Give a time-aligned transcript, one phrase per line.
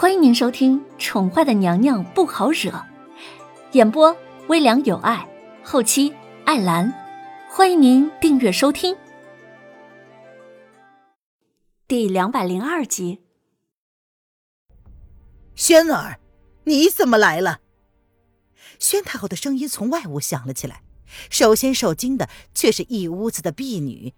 [0.00, 2.70] 欢迎您收听《宠坏的娘娘不好惹》，
[3.72, 5.28] 演播微凉有爱，
[5.64, 6.14] 后期
[6.44, 6.94] 艾兰。
[7.50, 8.96] 欢迎您订阅收听。
[11.88, 13.22] 第两百零二集，
[15.56, 16.20] 轩儿，
[16.62, 17.58] 你怎么来了？
[18.78, 20.84] 宣太后的声音从外屋响了起来。
[21.28, 24.14] 首先受惊的却是一屋子的婢女。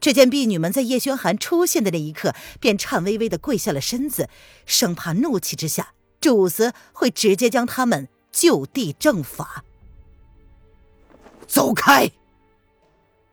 [0.00, 4.28] 只见婢女们在叶轩寒出现的那一刻，便颤巍巍的跪下了身子，
[4.66, 9.64] 生怕怒气之下主子会直接将他们就地正法。
[11.46, 12.10] 走开！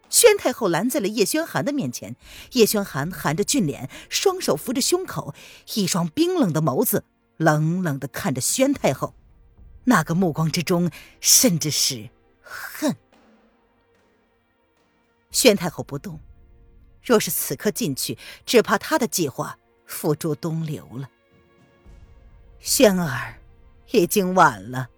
[0.10, 2.16] 宣太后拦在了叶轩寒的面前。
[2.54, 5.36] 叶轩寒含着俊脸，双手扶着胸口，
[5.76, 7.04] 一双冰冷的眸子
[7.36, 9.14] 冷冷的看着宣太后，
[9.84, 12.10] 那个目光之中甚至是
[12.42, 12.96] 恨。
[15.30, 16.20] 宣太后不动。
[17.08, 21.10] 若是此刻进去，只怕他的计划付诸东流了。
[22.60, 23.40] 轩儿，
[23.92, 24.90] 已经晚了，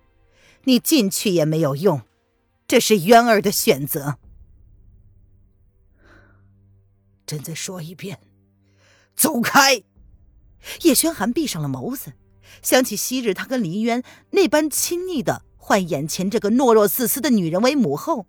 [0.64, 2.02] 你进去也没有用，
[2.68, 4.18] 这是渊儿的选择。
[7.28, 8.20] 朕再说一遍，
[9.16, 9.84] 走开！
[10.82, 12.14] 叶轩寒闭上了眸子，
[12.64, 18.26] 想起昔日他跟林渊那般亲昵的唤眼前这个懦弱自私的女人为母后。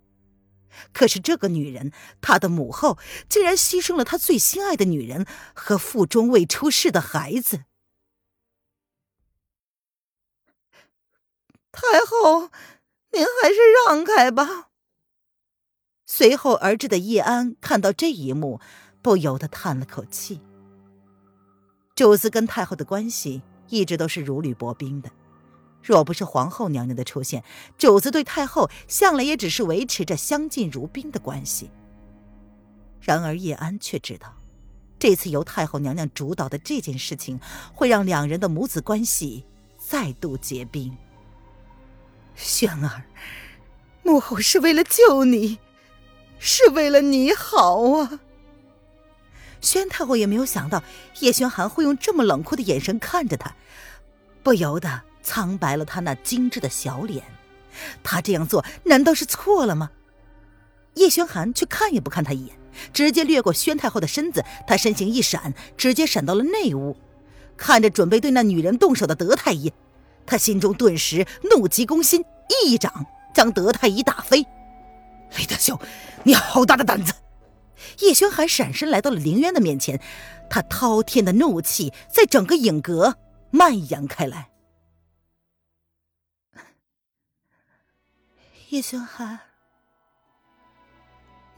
[0.93, 1.91] 可是这个女人，
[2.21, 2.97] 她的母后
[3.29, 7.65] 竟然牺牲了她最心爱的女人和腹中未出世的孩子。
[11.71, 12.51] 太后，
[13.11, 13.55] 您还是
[13.87, 14.69] 让开吧。
[16.05, 18.59] 随后而至的叶安看到这一幕，
[19.01, 20.41] 不由得叹了口气。
[21.95, 25.11] 主子跟太后的关系一直都是如履薄冰的。
[25.83, 27.43] 若不是皇后娘娘的出现，
[27.77, 31.71] 主子对太后向来也只是维持着相敬如宾的关系。
[33.01, 34.35] 然而叶安却知道，
[34.99, 37.39] 这次由太后娘娘主导的这件事情，
[37.73, 39.45] 会让两人的母子关系
[39.77, 40.95] 再度结冰。
[42.35, 43.03] 轩儿，
[44.03, 45.57] 母后是为了救你，
[46.37, 48.19] 是为了你好啊！
[49.59, 50.83] 宣太后也没有想到
[51.19, 53.55] 叶轩寒会用这么冷酷的眼神看着她，
[54.43, 55.01] 不由得。
[55.21, 57.23] 苍白了他那精致的小脸，
[58.03, 59.91] 他这样做难道是错了吗？
[60.95, 62.55] 叶轩寒却看也不看他一眼，
[62.91, 66.97] 直接掠过宣太后的身子，他身形一闪，直接闪到了内屋，
[67.55, 69.71] 看着准备对那女人动手的德太医，
[70.25, 72.23] 他心中顿时怒急攻心，
[72.65, 74.45] 一掌将德太医打飞。
[75.37, 75.79] 李德修，
[76.23, 77.13] 你好大的胆子！
[77.99, 80.01] 叶轩寒闪身来到了凌渊的面前，
[80.49, 83.15] 他滔天的怒气在整个影阁
[83.49, 84.49] 蔓延开来。
[88.71, 89.37] 叶轩寒，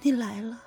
[0.01, 0.59] 你来了。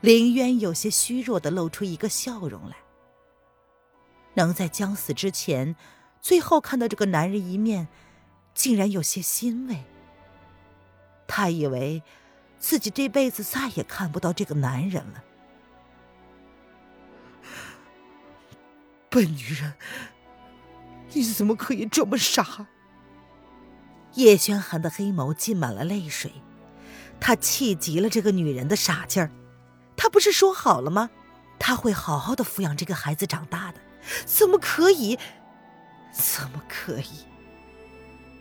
[0.00, 2.76] 林渊有些虚弱的露出一个笑容来。
[4.32, 5.76] 能在将死之前，
[6.22, 7.88] 最后看到这个男人一面，
[8.54, 9.84] 竟然有些欣慰。
[11.26, 12.02] 他以为
[12.58, 15.22] 自己这辈子再也看不到这个男人了。
[19.10, 19.74] 笨女人，
[21.12, 22.66] 你怎么可以这么傻？
[24.14, 26.32] 叶轩寒的黑眸浸满了泪水，
[27.20, 29.30] 他气极了这个女人的傻劲儿。
[29.96, 31.10] 他不是说好了吗？
[31.58, 33.80] 他会好好的抚养这个孩子长大的，
[34.24, 35.18] 怎么可以？
[36.12, 37.26] 怎么可以？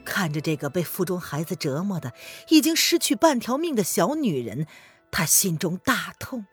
[0.05, 2.13] 看着这个被腹中孩子折磨的、
[2.47, 4.65] 已经失去半条命的小女人，
[5.11, 6.45] 他心中大痛。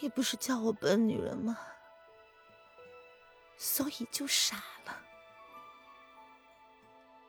[0.00, 1.56] 你不是叫我笨女人吗？
[3.64, 5.00] 所以就傻了。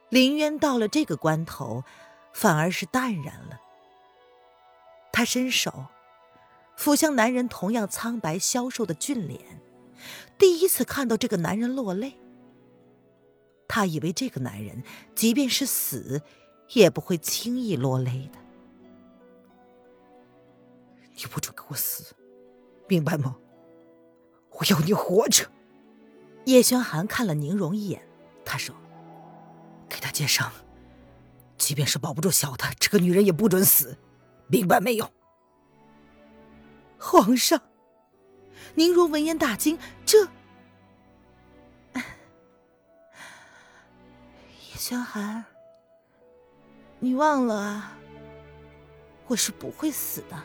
[0.10, 1.86] 林渊到了这个关头，
[2.34, 3.62] 反而是淡然了。
[5.14, 5.86] 他伸手
[6.78, 9.62] 抚向男人同样苍白消瘦的俊脸，
[10.38, 12.20] 第一次看到这个男人落泪。
[13.66, 14.84] 他以为这个男人
[15.16, 16.22] 即便是死，
[16.74, 18.40] 也不会轻易落泪的。
[21.16, 22.14] 你不准给我死，
[22.90, 23.38] 明白吗？
[24.50, 25.50] 我要你活着。
[26.46, 28.08] 叶轩寒看了宁荣一眼，
[28.46, 28.76] 他说
[29.90, 30.48] ：“给他接生，
[31.58, 33.98] 即便是保不住小的，这个女人也不准死，
[34.48, 35.12] 明白没有？”
[37.00, 37.60] 皇上，
[38.76, 40.28] 宁荣闻言大惊：“这……
[41.94, 42.02] 叶
[44.78, 45.44] 轩寒，
[47.00, 47.98] 你忘了啊？
[49.26, 50.40] 我是不会死的，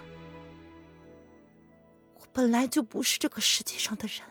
[2.14, 4.22] 我本来就不是这个世界上的人。”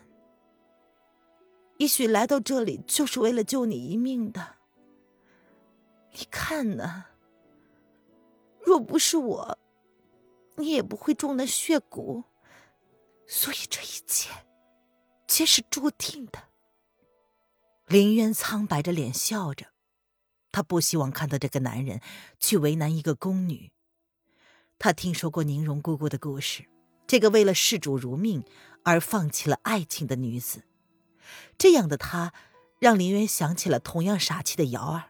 [1.80, 4.58] 也许来到这里就是为了救你一命的。
[6.12, 7.06] 你看呢？
[8.62, 9.58] 若不是我，
[10.58, 12.26] 你也不会中那血蛊，
[13.26, 14.30] 所以这一切
[15.26, 16.50] 皆是注定的。
[17.88, 19.68] 林渊苍白着脸笑着，
[20.52, 22.02] 他不希望看到这个男人
[22.40, 23.72] 去为难一个宫女。
[24.78, 26.66] 他听说过宁荣姑姑的故事，
[27.08, 28.44] 这个为了视主如命
[28.84, 30.64] 而放弃了爱情的女子，
[31.58, 32.34] 这样的她
[32.80, 35.04] 让林渊想起了同样傻气的瑶儿。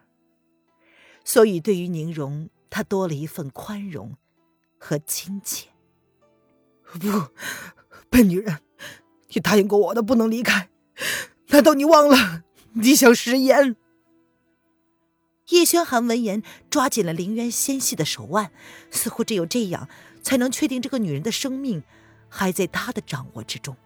[1.24, 4.16] 所以，对于宁荣，他多了一份宽容
[4.78, 5.68] 和亲切。
[6.84, 7.28] 不，
[8.08, 8.60] 笨女人，
[9.28, 10.70] 你答应过我的，不能离开。
[11.48, 12.42] 难道你忘了？
[12.72, 13.76] 你想食言？
[15.50, 18.50] 叶轩寒闻言，抓紧了林渊纤细的手腕，
[18.90, 19.88] 似乎只有这样，
[20.22, 21.82] 才能确定这个女人的生命
[22.28, 23.76] 还在他的掌握之中。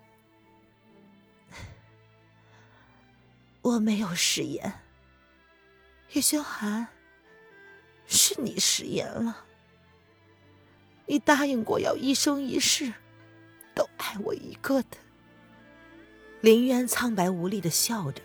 [3.65, 4.81] 我没有食言，
[6.13, 6.89] 叶轩寒。
[8.07, 9.45] 是你食言了。
[11.07, 12.93] 你答应过要一生一世
[13.75, 14.99] 都爱我一个的。
[16.43, 18.21] 林渊苍白无力的笑着，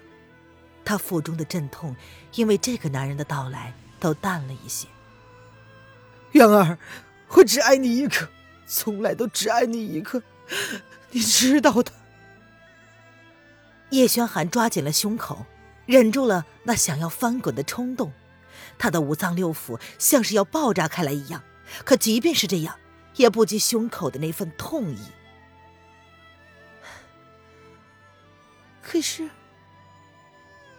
[0.84, 1.96] 他腹中的阵痛
[2.34, 4.90] 因为这个男人的到来都淡了一些。
[6.34, 6.78] 渊儿，
[7.30, 8.30] 我只爱你一个，
[8.68, 10.22] 从来都只爱你一个，
[11.12, 11.94] 你知道的。
[13.90, 15.46] 叶轩寒抓紧了胸口，
[15.86, 18.12] 忍住了那想要翻滚的冲动。
[18.78, 21.44] 他的五脏六腑像是要爆炸开来一样，
[21.84, 22.78] 可即便是这样，
[23.16, 25.00] 也不及胸口的那份痛意。
[28.82, 29.30] 可是，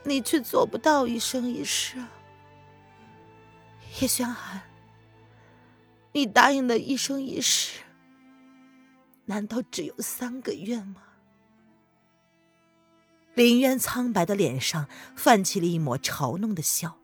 [0.02, 1.96] 你却做不到一生一世。
[4.00, 4.62] 叶轩寒，
[6.12, 7.80] 你答应的一生一世，
[9.26, 11.02] 难道只有三个月吗？
[13.34, 16.96] 林渊苍白的脸上泛起了一抹嘲弄的笑。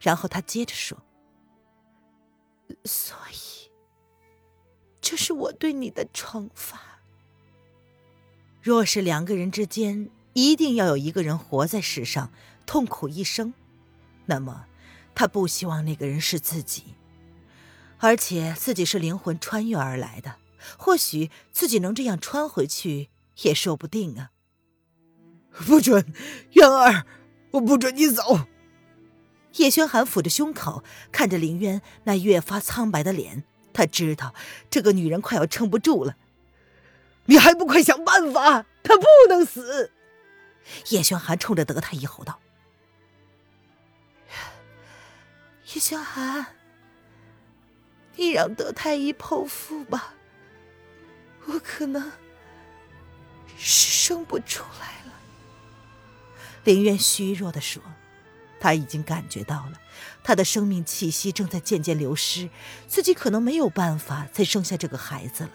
[0.00, 0.98] 然后他接着说
[2.84, 3.70] ：“所以，
[5.00, 7.00] 这是我对你的惩罚。
[8.60, 12.30] 若是两个人之间一定要有一个人活在世上，
[12.66, 13.54] 痛苦一生，
[14.26, 14.66] 那么
[15.14, 16.94] 他不希望那个人是自己，
[17.98, 20.36] 而且自己是灵魂穿越而来的，
[20.76, 23.08] 或许自己能这样穿回去
[23.38, 24.30] 也说不定啊！
[25.50, 26.12] 不准，
[26.52, 27.06] 渊儿，
[27.52, 28.46] 我不准你走。”
[29.56, 34.34] 叶轩寒抚着胸口，看着林渊那越发苍白的脸，他知道
[34.70, 36.16] 这个女人快要撑不住了。
[37.26, 38.64] 你还不快想办法？
[38.82, 39.92] 她不能死！
[40.88, 42.40] 叶轩寒冲着德太医吼道
[45.74, 46.46] ：“叶轩寒，
[48.16, 50.14] 你让德太医剖腹吧，
[51.46, 52.10] 我可能
[53.58, 55.12] 是生不出来了。”
[56.64, 57.82] 林渊虚弱地说。
[58.62, 59.80] 他已经感觉到了，
[60.22, 62.50] 他的生命气息正在渐渐流失，
[62.86, 65.50] 自己可能没有办法再生下这个孩子了，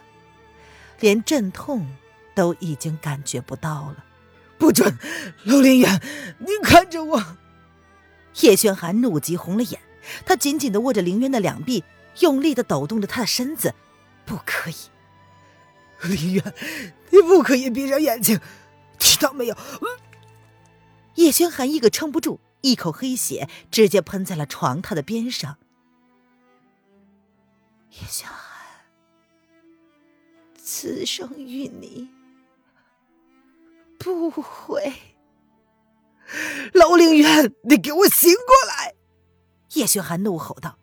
[0.99, 1.87] 连阵痛
[2.33, 4.03] 都已经感觉不到了。
[4.57, 4.97] 不准，
[5.43, 6.01] 陆林远，
[6.39, 7.37] 你看着我！
[8.41, 9.79] 叶轩寒怒极红了眼，
[10.25, 11.83] 他紧紧的握着凌渊的两臂，
[12.21, 13.75] 用力的抖动着他的身子。
[14.25, 14.75] 不可以，
[16.01, 16.53] 林渊，
[17.11, 18.41] 你不可以闭上眼睛，
[18.97, 19.55] 听到没有？
[21.15, 22.39] 叶轩寒一个撑不住。
[22.61, 25.57] 一口黑血直接喷在了床榻的边上。
[27.91, 28.87] 叶轩寒，
[30.57, 32.09] 此生与你
[33.99, 34.93] 不悔。
[36.73, 38.95] 楼凌渊，你给我醒过来！
[39.73, 40.79] 叶轩寒怒吼道，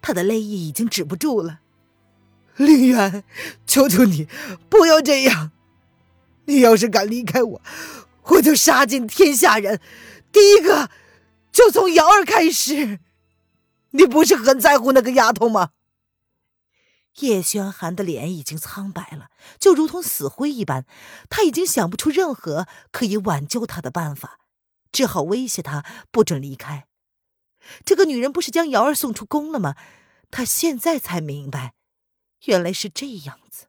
[0.00, 1.58] 他的泪意已经止不住了。
[2.56, 3.24] 凌渊，
[3.66, 4.28] 求求你
[4.68, 5.50] 不要这样！
[6.44, 7.62] 你要是敢离开我，
[8.24, 9.80] 我就杀尽天下人，
[10.32, 10.90] 第一个。
[11.52, 12.98] 就从瑶儿开始，
[13.90, 15.70] 你不是很在乎那个丫头吗？
[17.20, 20.84] 叶轩寒的脸已经苍白了，就如同死灰一般。
[21.30, 24.40] 他已经想不出任何可以挽救他的办法，
[24.90, 26.88] 只好威胁他不准离开。
[27.84, 29.76] 这个女人不是将瑶儿送出宫了吗？
[30.32, 31.74] 他现在才明白，
[32.46, 33.66] 原来是这样子。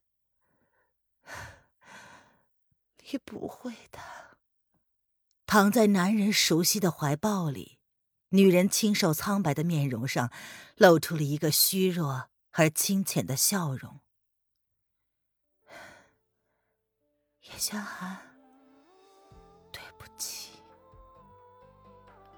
[3.12, 4.00] 你不会的。
[5.56, 7.78] 躺在男人熟悉的怀抱里。
[8.32, 10.30] 女人清瘦苍白的面容上，
[10.76, 14.02] 露出了一个虚弱而清浅的笑容。
[17.44, 18.18] 叶轩寒，
[19.72, 20.60] 对不起。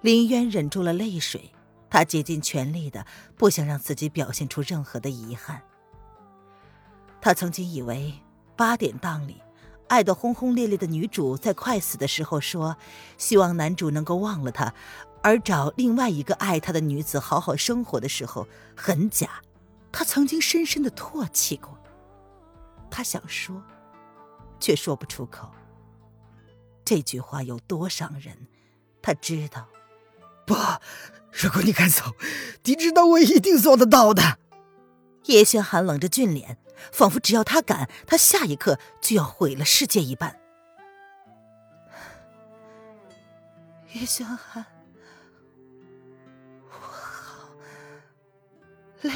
[0.02, 1.52] 林渊忍住了泪水，
[1.90, 3.04] 他竭尽全力的
[3.36, 5.64] 不想让自己表现出任何的遗憾。
[7.20, 8.14] 他曾经以为
[8.56, 9.42] 八点档里
[9.88, 12.78] 爱得轰轰烈烈的女主在快死的时候说，
[13.18, 14.74] 希望男主能够忘了她。
[15.24, 19.42] 而找另外一个爱他的女子好好生活的时候，很假。
[19.92, 21.78] 他曾经深深的唾弃过。
[22.90, 23.62] 他想说，
[24.60, 25.50] 却说不出口。
[26.86, 28.48] 这句话有多伤人，
[29.02, 29.68] 他知道。
[30.46, 30.56] 不，
[31.32, 32.16] 如果你敢走，
[32.64, 34.38] 你知道我一定做得到的。
[35.26, 36.58] 叶轩寒冷着俊脸，
[36.92, 40.40] 仿佛只要他敢，他下一刻就要毁了世界一般。
[43.94, 44.66] 叶轩寒，
[46.70, 47.50] 我好
[49.02, 49.12] 累。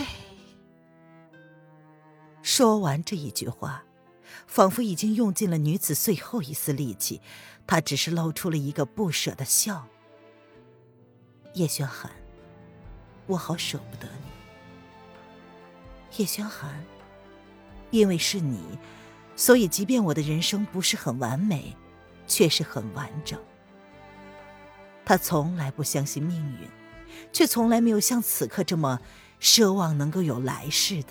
[2.42, 3.84] 说完这一句话，
[4.48, 7.22] 仿佛已经用尽了女子最后一丝力气，
[7.68, 9.88] 她只是露出了一个不舍的笑。
[11.54, 12.12] 叶轩寒，
[13.28, 14.32] 我好舍不得你。
[16.18, 16.84] 叶轩寒，
[17.92, 18.60] 因为是你，
[19.36, 21.76] 所以即便我的人生不是很完美，
[22.26, 23.40] 却是很完整。
[25.06, 26.68] 他从来不相信命运，
[27.32, 29.00] 却从来没有像此刻这么
[29.40, 31.10] 奢望能够有来世的。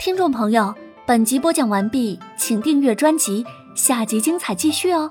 [0.00, 0.74] 听众朋友，
[1.06, 3.44] 本集播讲完毕，请订阅专辑，
[3.76, 5.10] 下集精彩继续哦。